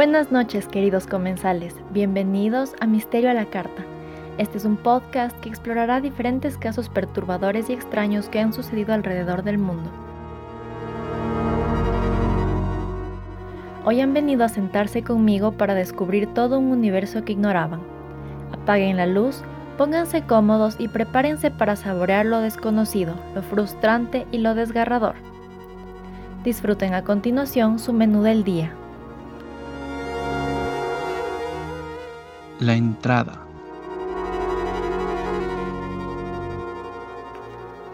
[0.00, 3.84] Buenas noches queridos comensales, bienvenidos a Misterio a la Carta.
[4.38, 9.42] Este es un podcast que explorará diferentes casos perturbadores y extraños que han sucedido alrededor
[9.42, 9.90] del mundo.
[13.84, 17.82] Hoy han venido a sentarse conmigo para descubrir todo un universo que ignoraban.
[18.52, 19.42] Apaguen la luz,
[19.76, 25.16] pónganse cómodos y prepárense para saborear lo desconocido, lo frustrante y lo desgarrador.
[26.42, 28.72] Disfruten a continuación su menú del día.
[32.60, 33.46] La entrada.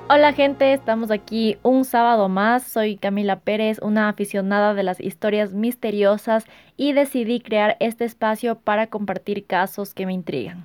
[0.08, 2.64] Hola gente, estamos aquí un sábado más.
[2.64, 8.88] Soy Camila Pérez, una aficionada de las historias misteriosas y decidí crear este espacio para
[8.88, 10.64] compartir casos que me intrigan.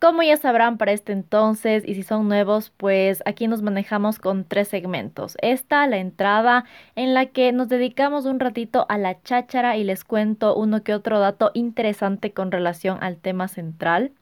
[0.00, 4.44] Como ya sabrán para este entonces y si son nuevos, pues aquí nos manejamos con
[4.44, 5.36] tres segmentos.
[5.42, 6.64] Esta, la entrada,
[6.96, 10.94] en la que nos dedicamos un ratito a la cháchara y les cuento uno que
[10.94, 14.12] otro dato interesante con relación al tema central.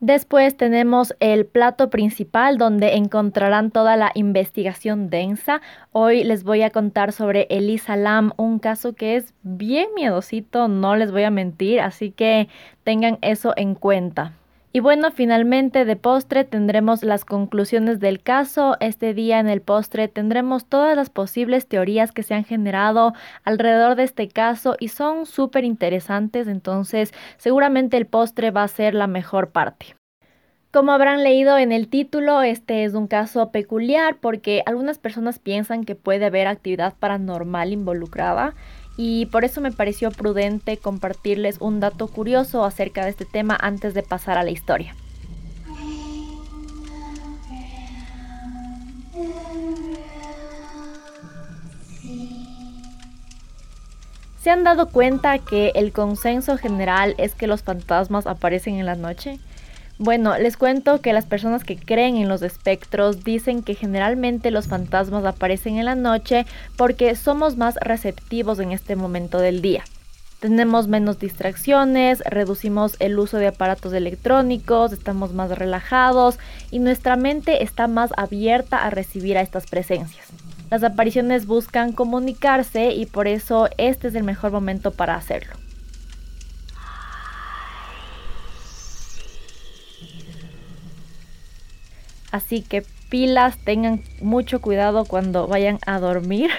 [0.00, 5.60] Después tenemos el plato principal donde encontrarán toda la investigación densa.
[5.92, 10.96] Hoy les voy a contar sobre Elisa Lam, un caso que es bien miedosito, no
[10.96, 12.48] les voy a mentir, así que
[12.82, 14.32] tengan eso en cuenta.
[14.70, 18.76] Y bueno, finalmente de postre tendremos las conclusiones del caso.
[18.80, 23.96] Este día en el postre tendremos todas las posibles teorías que se han generado alrededor
[23.96, 29.06] de este caso y son súper interesantes, entonces seguramente el postre va a ser la
[29.06, 29.96] mejor parte.
[30.70, 35.84] Como habrán leído en el título, este es un caso peculiar porque algunas personas piensan
[35.84, 38.54] que puede haber actividad paranormal involucrada
[39.00, 43.94] y por eso me pareció prudente compartirles un dato curioso acerca de este tema antes
[43.94, 44.92] de pasar a la historia.
[54.42, 58.96] ¿Se han dado cuenta que el consenso general es que los fantasmas aparecen en la
[58.96, 59.38] noche?
[60.00, 64.68] Bueno, les cuento que las personas que creen en los espectros dicen que generalmente los
[64.68, 69.82] fantasmas aparecen en la noche porque somos más receptivos en este momento del día.
[70.38, 76.38] Tenemos menos distracciones, reducimos el uso de aparatos electrónicos, estamos más relajados
[76.70, 80.28] y nuestra mente está más abierta a recibir a estas presencias.
[80.70, 85.57] Las apariciones buscan comunicarse y por eso este es el mejor momento para hacerlo.
[92.30, 96.50] Así que pilas, tengan mucho cuidado cuando vayan a dormir.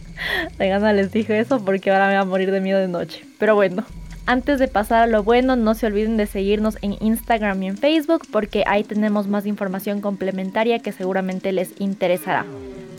[0.58, 3.24] De gana les dije eso porque ahora me va a morir de miedo de noche.
[3.38, 3.84] Pero bueno,
[4.26, 7.78] antes de pasar a lo bueno, no se olviden de seguirnos en Instagram y en
[7.78, 12.44] Facebook porque ahí tenemos más información complementaria que seguramente les interesará.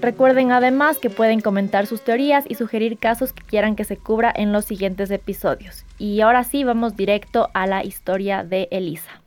[0.01, 4.33] Recuerden además que pueden comentar sus teorías y sugerir casos que quieran que se cubra
[4.33, 5.85] en los siguientes episodios.
[5.97, 9.18] Y ahora sí, vamos directo a la historia de Elisa.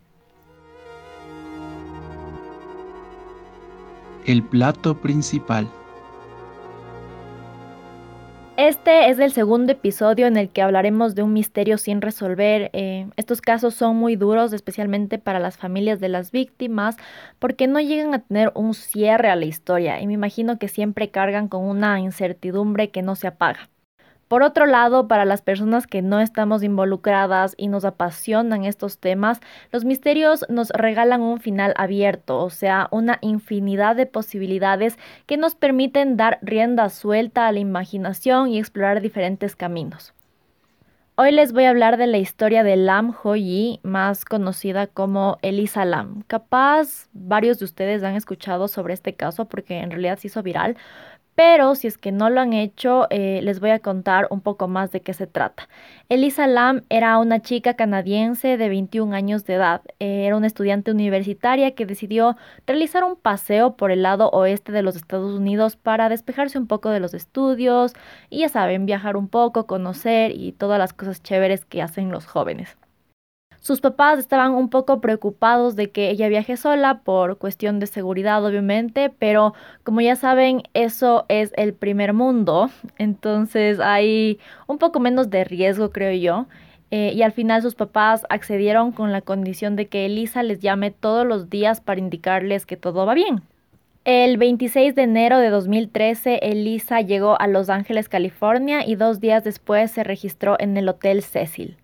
[4.27, 5.69] El plato principal.
[8.59, 12.71] Este es el segundo episodio en el que hablaremos de un misterio sin resolver.
[12.75, 16.97] Eh, estos casos son muy duros, especialmente para las familias de las víctimas,
[17.39, 21.11] porque no llegan a tener un cierre a la historia y me imagino que siempre
[21.11, 23.72] cargan con una incertidumbre que no se apaga.
[24.33, 29.41] Por otro lado, para las personas que no estamos involucradas y nos apasionan estos temas,
[29.73, 35.55] los misterios nos regalan un final abierto, o sea, una infinidad de posibilidades que nos
[35.55, 40.15] permiten dar rienda suelta a la imaginación y explorar diferentes caminos.
[41.15, 45.85] Hoy les voy a hablar de la historia de Lam Ho-yi, más conocida como Elisa
[45.85, 46.23] Lam.
[46.27, 50.79] Capaz varios de ustedes han escuchado sobre este caso porque en realidad se hizo viral,
[51.35, 54.69] pero si es que no lo han hecho, eh, les voy a contar un poco
[54.69, 55.69] más de qué se trata.
[56.09, 59.83] Elisa Lam era una chica canadiense de 21 años de edad.
[59.99, 62.37] era una estudiante universitaria que decidió
[62.67, 66.91] realizar un paseo por el lado oeste de los Estados Unidos para despejarse un poco
[66.91, 67.93] de los estudios
[68.31, 72.27] y ya saben, viajar un poco, conocer y todas las cosas chéveres que hacen los
[72.27, 72.82] jóvenes.
[73.63, 78.45] Sus papás estaban un poco preocupados de que ella viaje sola por cuestión de seguridad,
[78.45, 79.55] obviamente, pero
[79.85, 85.93] como ya saben, eso es el primer mundo, entonces hay un poco menos de riesgo,
[85.93, 86.47] creo yo.
[86.91, 90.91] Eh, y al final sus papás accedieron con la condición de que Elisa les llame
[90.91, 93.43] todos los días para indicarles que todo va bien.
[94.05, 99.45] El 26 de enero de 2013, Elisa llegó a Los Ángeles, California, y dos días
[99.45, 101.77] después se registró en el Hotel Cecil.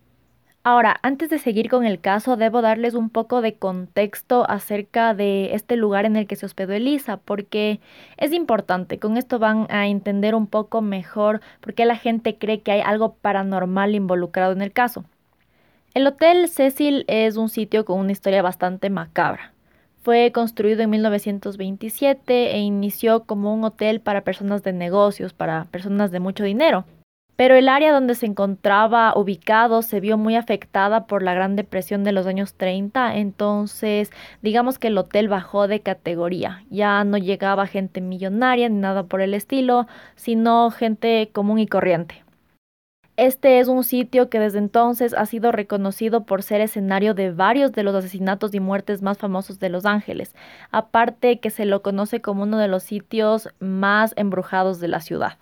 [0.71, 5.55] Ahora, antes de seguir con el caso, debo darles un poco de contexto acerca de
[5.55, 7.79] este lugar en el que se hospedó Elisa, porque
[8.17, 8.99] es importante.
[8.99, 12.81] Con esto van a entender un poco mejor por qué la gente cree que hay
[12.81, 15.05] algo paranormal involucrado en el caso.
[15.95, 19.53] El Hotel Cecil es un sitio con una historia bastante macabra.
[20.03, 26.11] Fue construido en 1927 e inició como un hotel para personas de negocios, para personas
[26.11, 26.85] de mucho dinero
[27.39, 32.03] pero el área donde se encontraba ubicado se vio muy afectada por la Gran Depresión
[32.03, 37.65] de los años 30, entonces digamos que el hotel bajó de categoría, ya no llegaba
[37.65, 39.87] gente millonaria ni nada por el estilo,
[40.17, 42.25] sino gente común y corriente.
[43.15, 47.71] Este es un sitio que desde entonces ha sido reconocido por ser escenario de varios
[47.71, 50.35] de los asesinatos y muertes más famosos de Los Ángeles,
[50.71, 55.37] aparte que se lo conoce como uno de los sitios más embrujados de la ciudad.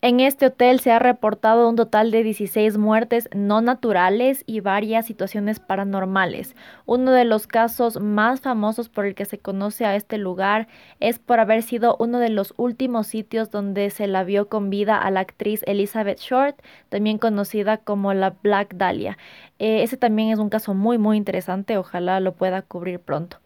[0.00, 5.06] En este hotel se ha reportado un total de 16 muertes no naturales y varias
[5.06, 6.54] situaciones paranormales.
[6.86, 10.68] Uno de los casos más famosos por el que se conoce a este lugar
[11.00, 14.96] es por haber sido uno de los últimos sitios donde se la vio con vida
[14.96, 19.18] a la actriz Elizabeth Short, también conocida como la Black Dahlia.
[19.58, 23.38] Eh, ese también es un caso muy muy interesante, ojalá lo pueda cubrir pronto.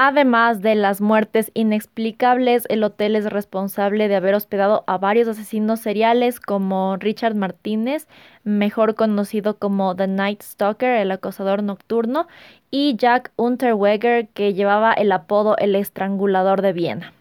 [0.00, 5.80] Además de las muertes inexplicables, el hotel es responsable de haber hospedado a varios asesinos
[5.80, 8.06] seriales como Richard Martínez,
[8.44, 12.28] mejor conocido como The Night Stalker, el acosador nocturno,
[12.70, 17.12] y Jack Unterweger, que llevaba el apodo El Estrangulador de Viena.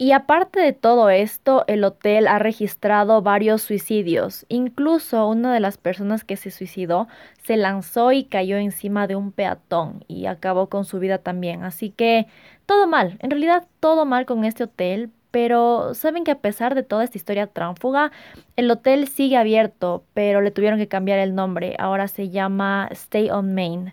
[0.00, 4.46] Y aparte de todo esto, el hotel ha registrado varios suicidios.
[4.48, 7.08] Incluso una de las personas que se suicidó
[7.42, 11.64] se lanzó y cayó encima de un peatón y acabó con su vida también.
[11.64, 12.28] Así que
[12.64, 15.10] todo mal, en realidad todo mal con este hotel.
[15.32, 18.12] Pero saben que a pesar de toda esta historia tránfuga,
[18.56, 21.74] el hotel sigue abierto, pero le tuvieron que cambiar el nombre.
[21.78, 23.92] Ahora se llama Stay on Main.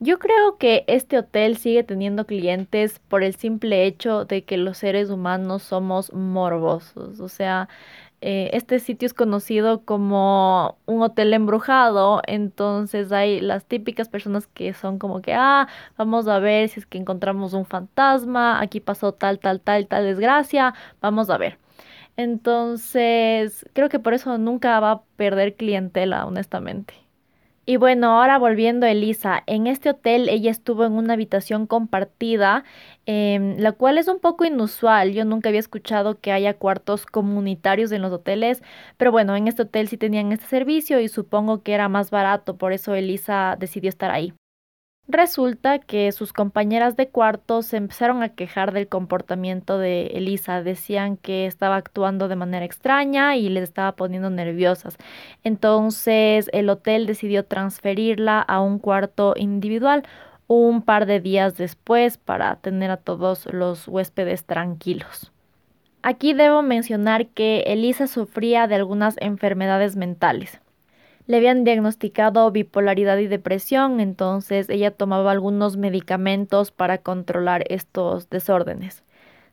[0.00, 4.78] Yo creo que este hotel sigue teniendo clientes por el simple hecho de que los
[4.78, 7.20] seres humanos somos morbosos.
[7.20, 7.68] O sea,
[8.20, 14.72] eh, este sitio es conocido como un hotel embrujado, entonces hay las típicas personas que
[14.74, 19.12] son como que, ah, vamos a ver si es que encontramos un fantasma, aquí pasó
[19.14, 21.58] tal, tal, tal, tal desgracia, vamos a ver.
[22.16, 26.94] Entonces, creo que por eso nunca va a perder clientela, honestamente.
[27.66, 32.62] Y bueno, ahora volviendo a Elisa, en este hotel ella estuvo en una habitación compartida,
[33.06, 35.12] em, la cual es un poco inusual.
[35.12, 38.62] Yo nunca había escuchado que haya cuartos comunitarios en los hoteles,
[38.98, 42.58] pero bueno, en este hotel sí tenían este servicio y supongo que era más barato,
[42.58, 44.34] por eso Elisa decidió estar ahí.
[45.06, 50.62] Resulta que sus compañeras de cuarto se empezaron a quejar del comportamiento de Elisa.
[50.62, 54.96] Decían que estaba actuando de manera extraña y les estaba poniendo nerviosas.
[55.42, 60.04] Entonces el hotel decidió transferirla a un cuarto individual
[60.46, 65.32] un par de días después para tener a todos los huéspedes tranquilos.
[66.02, 70.60] Aquí debo mencionar que Elisa sufría de algunas enfermedades mentales.
[71.26, 79.04] Le habían diagnosticado bipolaridad y depresión, entonces ella tomaba algunos medicamentos para controlar estos desórdenes.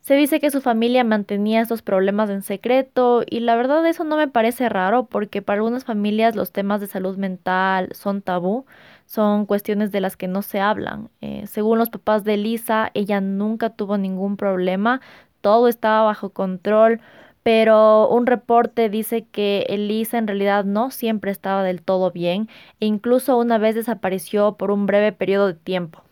[0.02, 4.18] Se dice que su familia mantenía estos problemas en secreto y la verdad eso no
[4.18, 8.66] me parece raro porque para algunas familias los temas de salud mental son tabú,
[9.06, 11.10] son cuestiones de las que no se hablan.
[11.22, 15.02] Eh, según los papás de Lisa, ella nunca tuvo ningún problema,
[15.40, 17.00] todo estaba bajo control,
[17.44, 22.86] pero un reporte dice que Elisa en realidad no siempre estaba del todo bien e
[22.86, 26.04] incluso una vez desapareció por un breve periodo de tiempo.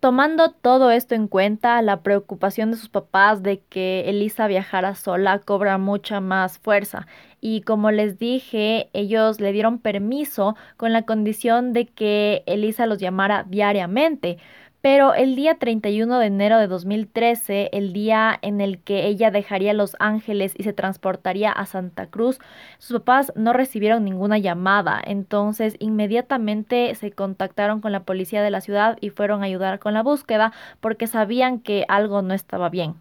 [0.00, 5.40] Tomando todo esto en cuenta, la preocupación de sus papás de que Elisa viajara sola
[5.40, 7.08] cobra mucha más fuerza.
[7.40, 12.98] Y como les dije, ellos le dieron permiso con la condición de que Elisa los
[12.98, 14.38] llamara diariamente.
[14.80, 19.72] Pero el día 31 de enero de 2013, el día en el que ella dejaría
[19.72, 22.38] Los Ángeles y se transportaría a Santa Cruz,
[22.78, 28.60] sus papás no recibieron ninguna llamada, entonces inmediatamente se contactaron con la policía de la
[28.60, 32.94] ciudad y fueron a ayudar con la búsqueda porque sabían que algo no estaba bien.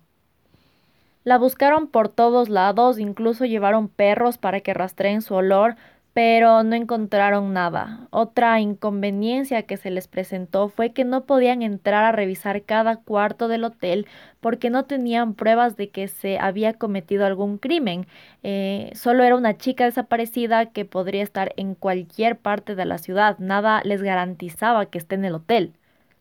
[1.24, 5.76] La buscaron por todos lados, incluso llevaron perros para que rastreen su olor,
[6.18, 8.08] pero no encontraron nada.
[8.10, 13.48] Otra inconveniencia que se les presentó fue que no podían entrar a revisar cada cuarto
[13.48, 14.08] del hotel
[14.42, 18.08] porque no tenían pruebas de que se había cometido algún crimen.
[18.42, 23.38] Eh, solo era una chica desaparecida que podría estar en cualquier parte de la ciudad.
[23.38, 25.74] Nada les garantizaba que esté en el hotel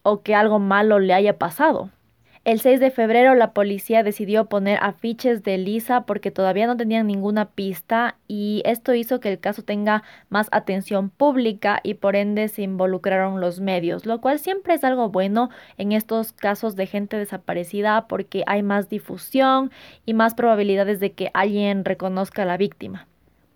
[0.02, 1.90] o que algo malo le haya pasado.
[2.46, 7.08] El 6 de febrero la policía decidió poner afiches de Lisa porque todavía no tenían
[7.08, 12.46] ninguna pista y esto hizo que el caso tenga más atención pública y por ende
[12.46, 17.16] se involucraron los medios, lo cual siempre es algo bueno en estos casos de gente
[17.16, 19.72] desaparecida porque hay más difusión
[20.04, 23.08] y más probabilidades de que alguien reconozca a la víctima.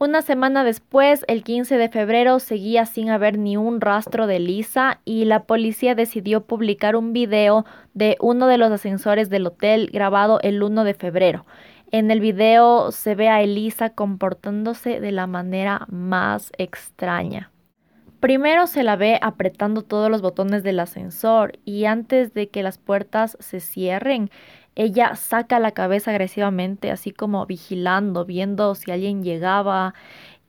[0.03, 5.03] Una semana después, el 15 de febrero, seguía sin haber ni un rastro de Lisa
[5.05, 10.41] y la policía decidió publicar un video de uno de los ascensores del hotel grabado
[10.41, 11.45] el 1 de febrero.
[11.91, 17.51] En el video se ve a Elisa comportándose de la manera más extraña.
[18.21, 22.79] Primero se la ve apretando todos los botones del ascensor y antes de que las
[22.79, 24.31] puertas se cierren,
[24.77, 29.95] ella saca la cabeza agresivamente, así como vigilando, viendo si alguien llegaba,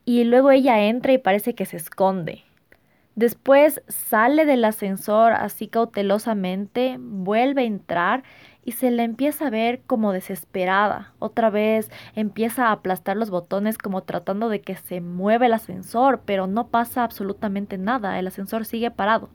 [0.05, 2.43] y luego ella entra y parece que se esconde.
[3.15, 8.23] Después sale del ascensor así cautelosamente, vuelve a entrar
[8.63, 11.13] y se la empieza a ver como desesperada.
[11.19, 16.21] Otra vez empieza a aplastar los botones como tratando de que se mueva el ascensor,
[16.25, 19.29] pero no pasa absolutamente nada, el ascensor sigue parado.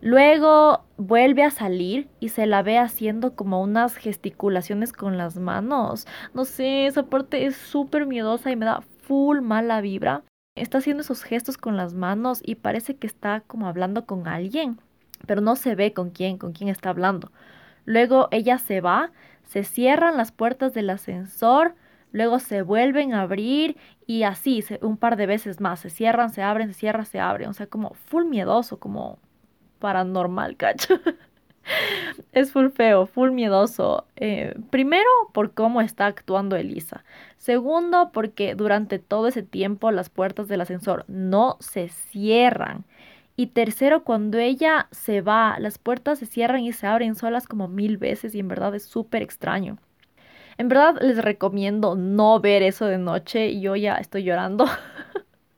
[0.00, 6.06] Luego vuelve a salir y se la ve haciendo como unas gesticulaciones con las manos.
[6.34, 10.22] No sé, esa parte es súper miedosa y me da full mala vibra.
[10.54, 14.80] Está haciendo esos gestos con las manos y parece que está como hablando con alguien,
[15.26, 17.30] pero no se ve con quién, con quién está hablando.
[17.84, 19.12] Luego ella se va,
[19.44, 21.74] se cierran las puertas del ascensor,
[22.10, 23.76] luego se vuelven a abrir
[24.06, 27.48] y así un par de veces más, se cierran, se abren, se cierran, se abren,
[27.50, 29.18] o sea, como full miedoso, como
[29.78, 31.00] paranormal, cacho.
[32.32, 34.06] es full feo, full miedoso.
[34.16, 37.04] Eh, primero, por cómo está actuando Elisa.
[37.38, 42.84] Segundo, porque durante todo ese tiempo las puertas del ascensor no se cierran.
[43.36, 47.68] Y tercero, cuando ella se va, las puertas se cierran y se abren solas como
[47.68, 49.78] mil veces y en verdad es súper extraño.
[50.58, 53.60] En verdad les recomiendo no ver eso de noche.
[53.60, 54.66] Yo ya estoy llorando.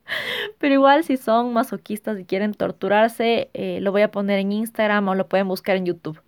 [0.58, 5.08] Pero igual si son masoquistas y quieren torturarse, eh, lo voy a poner en Instagram
[5.08, 6.20] o lo pueden buscar en YouTube.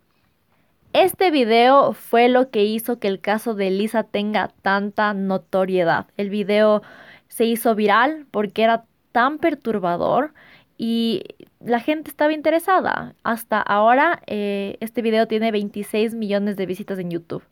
[0.92, 6.06] Este video fue lo que hizo que el caso de Elisa tenga tanta notoriedad.
[6.16, 6.82] El video
[7.28, 10.32] se hizo viral porque era tan perturbador
[10.76, 11.22] y
[11.60, 13.14] la gente estaba interesada.
[13.22, 17.44] Hasta ahora eh, este video tiene 26 millones de visitas en YouTube.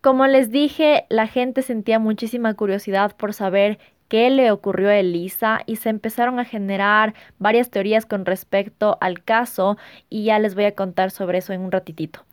[0.00, 3.78] Como les dije, la gente sentía muchísima curiosidad por saber
[4.08, 9.22] qué le ocurrió a Elisa y se empezaron a generar varias teorías con respecto al
[9.22, 9.76] caso
[10.10, 12.24] y ya les voy a contar sobre eso en un ratitito.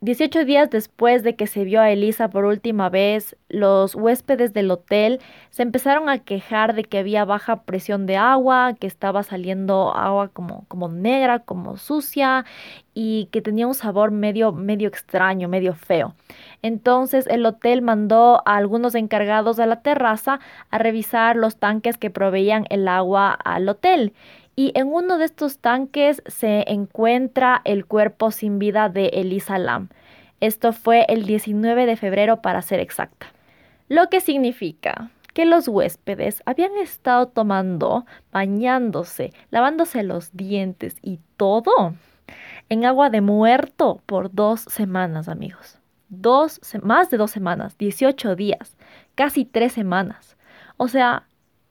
[0.00, 4.70] 18 días después de que se vio a Elisa por última vez, los huéspedes del
[4.70, 9.92] hotel se empezaron a quejar de que había baja presión de agua, que estaba saliendo
[9.96, 12.44] agua como, como negra, como sucia
[12.94, 16.14] y que tenía un sabor medio, medio extraño, medio feo.
[16.62, 20.38] Entonces el hotel mandó a algunos encargados a la terraza
[20.70, 24.12] a revisar los tanques que proveían el agua al hotel
[24.58, 29.88] y en uno de estos tanques se encuentra el cuerpo sin vida de Elisa Lam.
[30.40, 33.28] Esto fue el 19 de febrero para ser exacta.
[33.88, 41.94] Lo que significa que los huéspedes habían estado tomando, bañándose, lavándose los dientes y todo
[42.68, 45.78] en agua de muerto por dos semanas, amigos.
[46.08, 48.76] Dos, más de dos semanas, 18 días,
[49.14, 50.36] casi tres semanas.
[50.78, 51.28] O sea,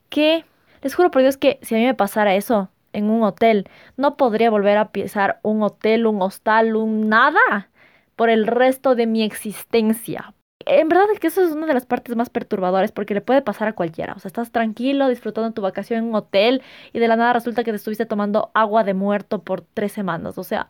[0.07, 0.45] que
[0.81, 3.69] les juro por Dios que si a mí me pasara eso, en un hotel.
[3.97, 7.69] No podría volver a pisar un hotel, un hostal, un nada
[8.15, 10.33] por el resto de mi existencia.
[10.65, 13.41] En verdad es que eso es una de las partes más perturbadoras porque le puede
[13.41, 14.13] pasar a cualquiera.
[14.15, 16.61] O sea, estás tranquilo disfrutando tu vacación en un hotel
[16.93, 20.37] y de la nada resulta que te estuviste tomando agua de muerto por tres semanas.
[20.37, 20.69] O sea,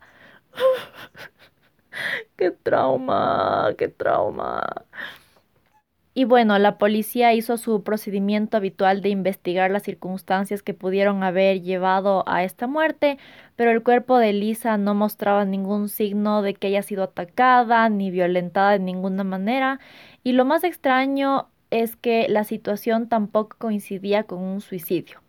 [2.36, 4.62] qué trauma, qué trauma.
[6.18, 11.62] Y bueno, la policía hizo su procedimiento habitual de investigar las circunstancias que pudieron haber
[11.62, 13.18] llevado a esta muerte,
[13.54, 18.10] pero el cuerpo de Lisa no mostraba ningún signo de que haya sido atacada ni
[18.10, 19.78] violentada de ninguna manera.
[20.24, 25.20] Y lo más extraño es que la situación tampoco coincidía con un suicidio.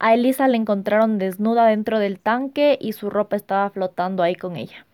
[0.00, 4.56] A Elisa la encontraron desnuda dentro del tanque y su ropa estaba flotando ahí con
[4.56, 4.86] ella.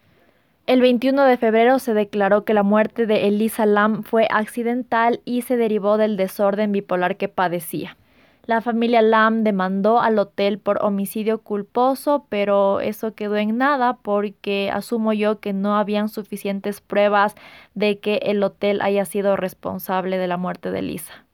[0.69, 5.41] El 21 de febrero se declaró que la muerte de Elisa Lam fue accidental y
[5.41, 7.97] se derivó del desorden bipolar que padecía.
[8.45, 14.71] La familia Lam demandó al hotel por homicidio culposo, pero eso quedó en nada porque
[14.71, 17.35] asumo yo que no habían suficientes pruebas
[17.73, 21.25] de que el hotel haya sido responsable de la muerte de Lisa.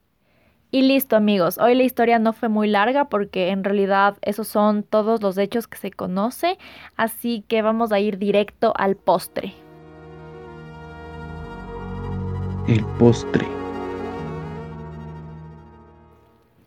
[0.74, 4.82] Y listo amigos, hoy la historia no fue muy larga porque en realidad esos son
[4.82, 6.58] todos los hechos que se conoce,
[6.96, 9.54] así que vamos a ir directo al postre.
[12.66, 13.46] El postre.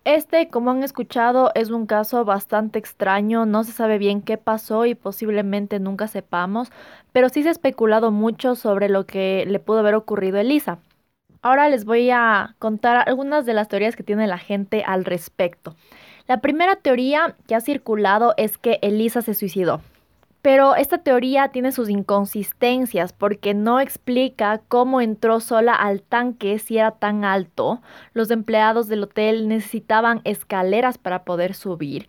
[0.06, 4.86] Este, como han escuchado, es un caso bastante extraño, no se sabe bien qué pasó
[4.86, 6.72] y posiblemente nunca sepamos,
[7.12, 10.80] pero sí se ha especulado mucho sobre lo que le pudo haber ocurrido a Elisa.
[11.42, 15.76] Ahora les voy a contar algunas de las teorías que tiene la gente al respecto.
[16.28, 19.82] La primera teoría que ha circulado es que Elisa se suicidó.
[20.42, 26.78] Pero esta teoría tiene sus inconsistencias porque no explica cómo entró sola al tanque si
[26.78, 27.82] era tan alto.
[28.14, 32.08] Los empleados del hotel necesitaban escaleras para poder subir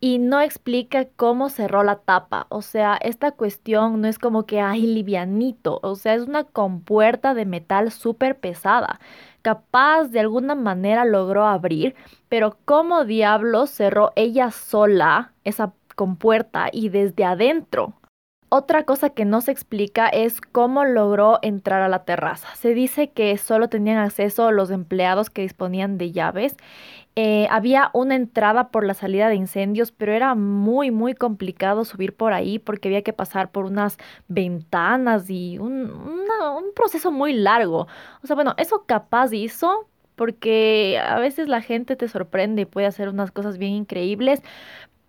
[0.00, 2.46] y no explica cómo cerró la tapa.
[2.48, 7.34] O sea, esta cuestión no es como que hay livianito, o sea, es una compuerta
[7.34, 8.98] de metal súper pesada.
[9.42, 11.94] Capaz de alguna manera logró abrir,
[12.28, 17.92] pero ¿cómo diablos cerró ella sola esa compuerta y desde adentro.
[18.48, 22.48] Otra cosa que no se explica es cómo logró entrar a la terraza.
[22.54, 26.56] Se dice que solo tenían acceso los empleados que disponían de llaves.
[27.16, 32.14] Eh, había una entrada por la salida de incendios, pero era muy, muy complicado subir
[32.14, 37.88] por ahí porque había que pasar por unas ventanas y un, un proceso muy largo.
[38.22, 39.86] O sea, bueno, eso capaz hizo,
[40.20, 44.42] porque a veces la gente te sorprende y puede hacer unas cosas bien increíbles,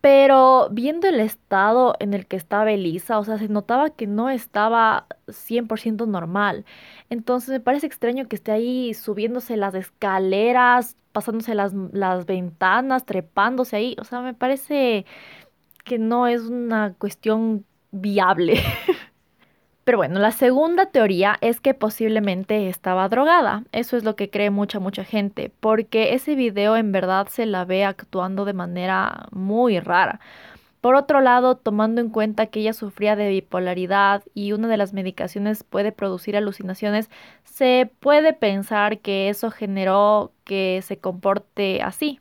[0.01, 4.29] pero viendo el estado en el que estaba Elisa, o sea, se notaba que no
[4.29, 6.65] estaba 100% normal.
[7.09, 13.75] Entonces me parece extraño que esté ahí subiéndose las escaleras, pasándose las, las ventanas, trepándose
[13.75, 13.95] ahí.
[13.99, 15.05] O sea, me parece
[15.83, 18.55] que no es una cuestión viable.
[19.83, 23.63] Pero bueno, la segunda teoría es que posiblemente estaba drogada.
[23.71, 27.65] Eso es lo que cree mucha, mucha gente, porque ese video en verdad se la
[27.65, 30.19] ve actuando de manera muy rara.
[30.81, 34.93] Por otro lado, tomando en cuenta que ella sufría de bipolaridad y una de las
[34.93, 37.09] medicaciones puede producir alucinaciones,
[37.43, 42.19] se puede pensar que eso generó que se comporte así.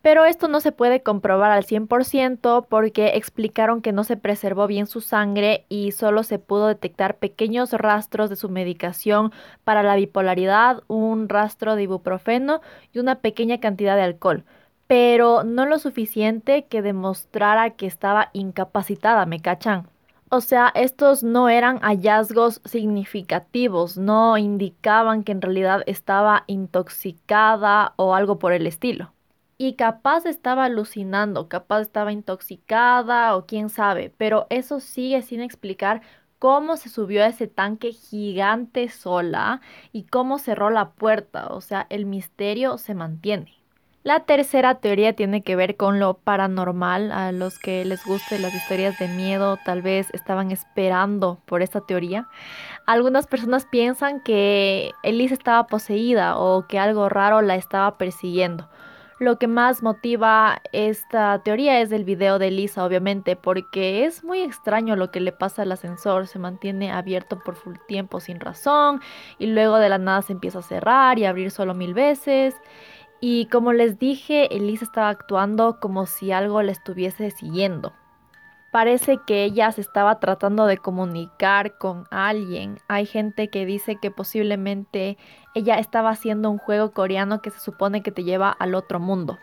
[0.00, 4.86] Pero esto no se puede comprobar al 100% porque explicaron que no se preservó bien
[4.86, 9.32] su sangre y solo se pudo detectar pequeños rastros de su medicación
[9.64, 12.60] para la bipolaridad, un rastro de ibuprofeno
[12.92, 14.44] y una pequeña cantidad de alcohol.
[14.86, 19.88] Pero no lo suficiente que demostrara que estaba incapacitada, ¿me cachan?
[20.30, 28.14] O sea, estos no eran hallazgos significativos, no indicaban que en realidad estaba intoxicada o
[28.14, 29.12] algo por el estilo
[29.58, 36.00] y capaz estaba alucinando, capaz estaba intoxicada o quién sabe, pero eso sigue sin explicar
[36.38, 39.60] cómo se subió a ese tanque gigante sola
[39.92, 43.58] y cómo cerró la puerta, o sea, el misterio se mantiene.
[44.04, 47.12] La tercera teoría tiene que ver con lo paranormal.
[47.12, 51.82] A los que les gusten las historias de miedo tal vez estaban esperando por esta
[51.82, 52.26] teoría.
[52.86, 58.70] Algunas personas piensan que Elise estaba poseída o que algo raro la estaba persiguiendo.
[59.18, 64.42] Lo que más motiva esta teoría es el video de Lisa, obviamente, porque es muy
[64.42, 66.28] extraño lo que le pasa al ascensor.
[66.28, 69.00] Se mantiene abierto por full tiempo sin razón
[69.38, 72.54] y luego de la nada se empieza a cerrar y abrir solo mil veces.
[73.20, 77.92] Y como les dije, Elisa estaba actuando como si algo le estuviese siguiendo.
[78.70, 82.78] Parece que ella se estaba tratando de comunicar con alguien.
[82.86, 85.16] Hay gente que dice que posiblemente
[85.54, 89.38] ella estaba haciendo un juego coreano que se supone que te lleva al otro mundo.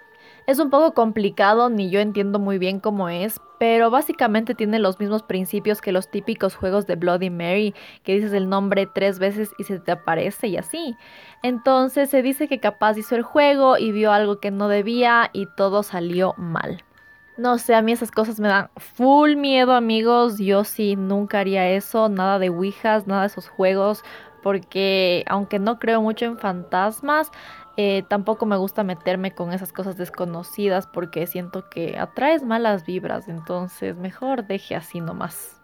[0.47, 4.99] Es un poco complicado, ni yo entiendo muy bien cómo es, pero básicamente tiene los
[4.99, 9.51] mismos principios que los típicos juegos de Bloody Mary, que dices el nombre tres veces
[9.57, 10.95] y se te aparece y así.
[11.41, 15.47] Entonces se dice que capaz hizo el juego y vio algo que no debía y
[15.57, 16.83] todo salió mal.
[17.37, 20.37] No sé, a mí esas cosas me dan full miedo, amigos.
[20.37, 24.03] Yo sí nunca haría eso, nada de Ouijas, nada de esos juegos,
[24.41, 27.31] porque aunque no creo mucho en fantasmas,
[27.75, 33.27] eh, tampoco me gusta meterme con esas cosas desconocidas porque siento que atraes malas vibras,
[33.27, 35.61] entonces mejor deje así nomás.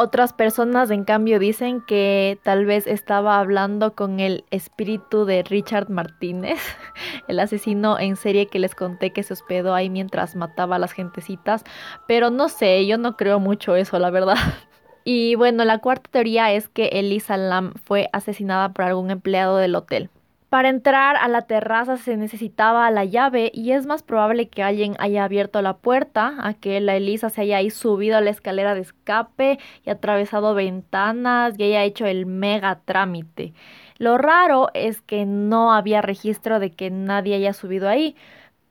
[0.00, 5.90] Otras personas, en cambio, dicen que tal vez estaba hablando con el espíritu de Richard
[5.90, 6.60] Martínez,
[7.26, 10.92] el asesino en serie que les conté que se hospedó ahí mientras mataba a las
[10.92, 11.64] gentecitas.
[12.06, 14.36] Pero no sé, yo no creo mucho eso, la verdad.
[15.02, 19.74] Y bueno, la cuarta teoría es que Elisa Lam fue asesinada por algún empleado del
[19.74, 20.10] hotel.
[20.48, 24.96] Para entrar a la terraza se necesitaba la llave y es más probable que alguien
[24.98, 28.80] haya abierto la puerta a que la Elisa se haya subido a la escalera de
[28.80, 33.52] escape y atravesado ventanas y haya hecho el mega trámite.
[33.98, 38.16] Lo raro es que no había registro de que nadie haya subido ahí,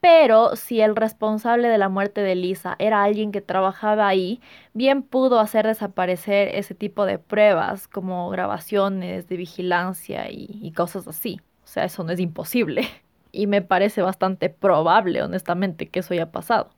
[0.02, 4.42] pero si el responsable de la muerte de Elisa era alguien que trabajaba ahí,
[4.74, 11.40] bien pudo hacer desaparecer ese tipo de pruebas como grabaciones de vigilancia y cosas así.
[11.68, 12.88] O sea, eso no es imposible.
[13.34, 16.70] Y me parece bastante probable, honestamente, que eso haya pasado.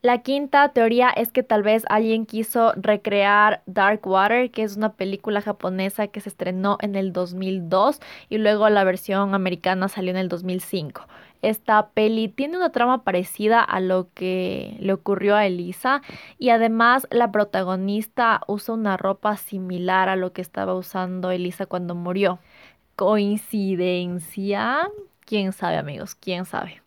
[0.00, 4.94] La quinta teoría es que tal vez alguien quiso recrear Dark Water, que es una
[4.94, 8.00] película japonesa que se estrenó en el 2002
[8.30, 11.06] y luego la versión americana salió en el 2005.
[11.42, 16.00] Esta peli tiene una trama parecida a lo que le ocurrió a Elisa
[16.38, 21.94] y además la protagonista usa una ropa similar a lo que estaba usando Elisa cuando
[21.94, 22.38] murió.
[22.96, 24.88] ¿Coincidencia?
[25.26, 26.14] ¿Quién sabe amigos?
[26.14, 26.80] ¿Quién sabe?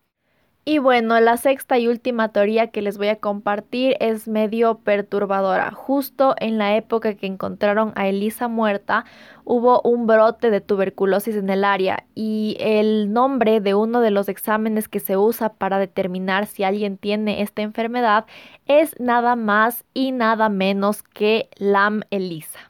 [0.65, 5.71] Y bueno, la sexta y última teoría que les voy a compartir es medio perturbadora.
[5.71, 9.05] Justo en la época que encontraron a Elisa muerta,
[9.45, 14.29] hubo un brote de tuberculosis en el área y el nombre de uno de los
[14.29, 18.25] exámenes que se usa para determinar si alguien tiene esta enfermedad
[18.65, 22.68] es nada más y nada menos que LAM ELISA.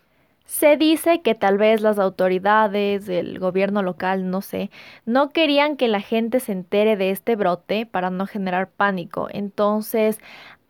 [0.50, 4.72] Se dice que tal vez las autoridades, el gobierno local, no sé,
[5.06, 9.28] no querían que la gente se entere de este brote para no generar pánico.
[9.32, 10.20] Entonces,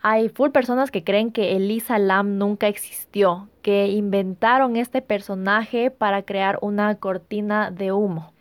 [0.02, 6.24] hay full personas que creen que Elisa Lam nunca existió, que inventaron este personaje para
[6.24, 8.34] crear una cortina de humo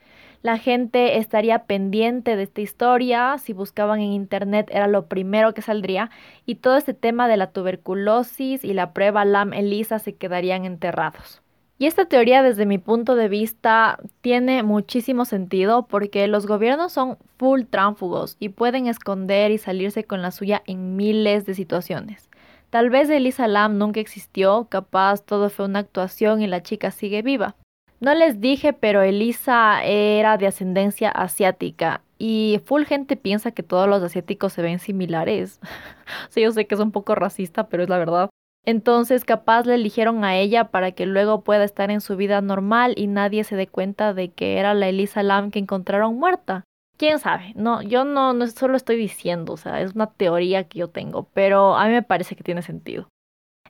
[0.42, 5.62] la gente estaría pendiente de esta historia, si buscaban en internet era lo primero que
[5.62, 6.10] saldría
[6.46, 11.42] y todo este tema de la tuberculosis y la prueba LAM-ELISA se quedarían enterrados.
[11.80, 17.18] Y esta teoría desde mi punto de vista tiene muchísimo sentido porque los gobiernos son
[17.36, 22.30] full tránfugos y pueden esconder y salirse con la suya en miles de situaciones.
[22.70, 27.22] Tal vez Elisa Lam nunca existió, capaz todo fue una actuación y la chica sigue
[27.22, 27.54] viva.
[28.00, 33.88] No les dije, pero Elisa era de ascendencia asiática y full gente piensa que todos
[33.88, 35.60] los asiáticos se ven similares.
[36.28, 38.30] sí, yo sé que es un poco racista, pero es la verdad.
[38.64, 42.94] Entonces, capaz le eligieron a ella para que luego pueda estar en su vida normal
[42.96, 46.64] y nadie se dé cuenta de que era la Elisa Lam que encontraron muerta.
[46.98, 50.80] Quién sabe, no, yo no, no solo estoy diciendo, o sea, es una teoría que
[50.80, 53.08] yo tengo, pero a mí me parece que tiene sentido.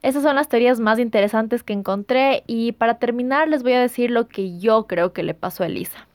[0.03, 4.11] Esas son las teorías más interesantes que encontré y para terminar les voy a decir
[4.11, 6.07] lo que yo creo que le pasó a Elisa.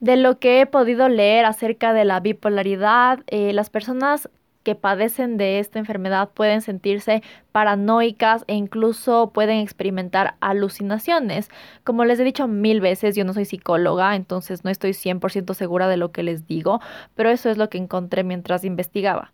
[0.00, 4.28] De lo que he podido leer acerca de la bipolaridad, eh, las personas
[4.62, 11.50] que padecen de esta enfermedad pueden sentirse paranoicas e incluso pueden experimentar alucinaciones.
[11.84, 15.88] Como les he dicho mil veces, yo no soy psicóloga, entonces no estoy 100% segura
[15.88, 16.80] de lo que les digo,
[17.14, 19.32] pero eso es lo que encontré mientras investigaba.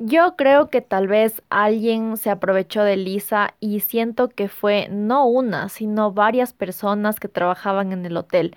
[0.00, 5.26] Yo creo que tal vez alguien se aprovechó de Lisa y siento que fue no
[5.26, 8.54] una, sino varias personas que trabajaban en el hotel.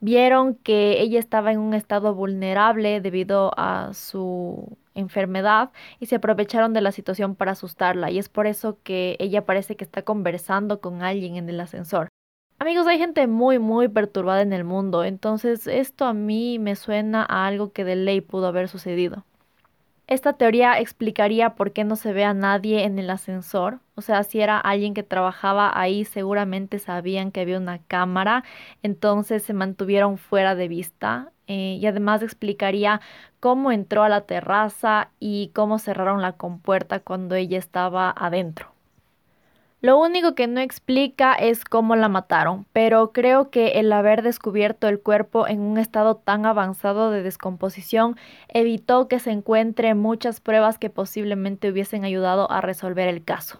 [0.00, 6.74] Vieron que ella estaba en un estado vulnerable debido a su enfermedad y se aprovecharon
[6.74, 10.82] de la situación para asustarla y es por eso que ella parece que está conversando
[10.82, 12.08] con alguien en el ascensor.
[12.58, 17.24] Amigos, hay gente muy, muy perturbada en el mundo, entonces esto a mí me suena
[17.26, 19.24] a algo que de ley pudo haber sucedido.
[20.06, 23.80] Esta teoría explicaría por qué no se ve a nadie en el ascensor.
[23.94, 28.44] O sea, si era alguien que trabajaba ahí, seguramente sabían que había una cámara,
[28.82, 31.32] entonces se mantuvieron fuera de vista.
[31.46, 33.00] Eh, y además explicaría
[33.40, 38.71] cómo entró a la terraza y cómo cerraron la compuerta cuando ella estaba adentro.
[39.82, 44.86] Lo único que no explica es cómo la mataron, pero creo que el haber descubierto
[44.86, 48.16] el cuerpo en un estado tan avanzado de descomposición
[48.46, 53.58] evitó que se encuentren muchas pruebas que posiblemente hubiesen ayudado a resolver el caso.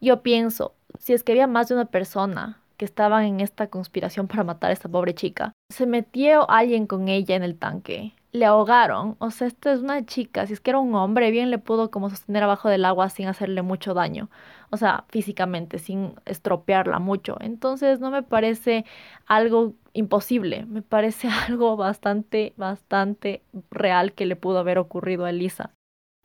[0.00, 4.28] Yo pienso, si es que había más de una persona que estaban en esta conspiración
[4.28, 8.44] para matar a esta pobre chica, se metió alguien con ella en el tanque, le
[8.44, 9.16] ahogaron.
[9.18, 10.46] O sea, esto es una chica.
[10.46, 13.26] Si es que era un hombre, bien le pudo como sostener abajo del agua sin
[13.26, 14.30] hacerle mucho daño.
[14.70, 17.36] O sea, físicamente, sin estropearla mucho.
[17.40, 18.84] Entonces no me parece
[19.26, 20.64] algo imposible.
[20.66, 25.70] Me parece algo bastante, bastante real que le pudo haber ocurrido a Elisa.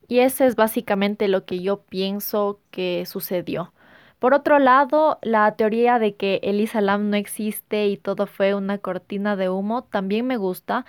[0.07, 3.73] Y ese es básicamente lo que yo pienso que sucedió.
[4.19, 8.77] Por otro lado, la teoría de que Elisa Lam no existe y todo fue una
[8.77, 10.85] cortina de humo también me gusta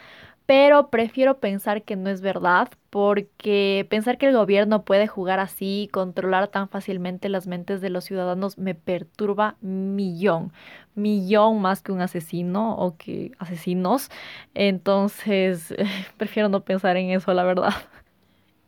[0.47, 5.89] pero prefiero pensar que no es verdad porque pensar que el gobierno puede jugar así,
[5.93, 10.53] controlar tan fácilmente las mentes de los ciudadanos me perturba millón,
[10.95, 14.11] millón más que un asesino o que asesinos.
[14.55, 15.75] Entonces,
[16.17, 17.75] prefiero no pensar en eso, la verdad.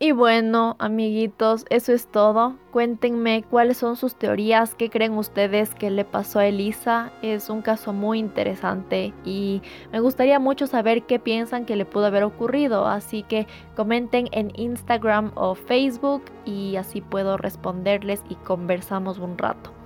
[0.01, 2.55] Y bueno, amiguitos, eso es todo.
[2.71, 7.11] Cuéntenme cuáles son sus teorías, qué creen ustedes que le pasó a Elisa.
[7.21, 12.07] Es un caso muy interesante y me gustaría mucho saber qué piensan que le pudo
[12.07, 12.87] haber ocurrido.
[12.87, 19.78] Así que comenten en Instagram o Facebook y así puedo responderles y conversamos un rato.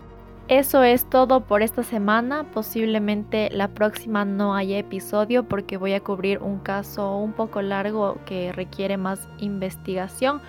[0.49, 2.45] Eso es todo por esta semana.
[2.53, 8.19] Posiblemente la próxima no haya episodio porque voy a cubrir un caso un poco largo
[8.27, 10.41] que requiere más investigación.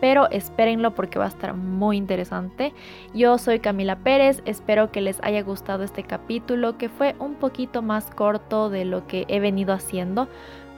[0.00, 2.74] Pero espérenlo porque va a estar muy interesante.
[3.14, 7.82] Yo soy Camila Pérez, espero que les haya gustado este capítulo que fue un poquito
[7.82, 10.26] más corto de lo que he venido haciendo.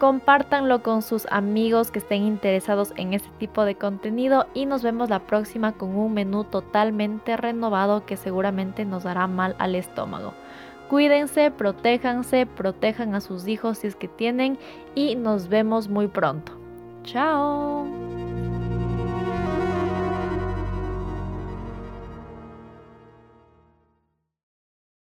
[0.05, 5.09] Compártanlo con sus amigos que estén interesados en este tipo de contenido y nos vemos
[5.09, 10.35] la próxima con un menú totalmente renovado que seguramente nos dará mal al estómago.
[10.91, 14.59] Cuídense, protéjanse, protejan a sus hijos si es que tienen
[14.95, 16.53] y nos vemos muy pronto.
[17.05, 17.87] Chao.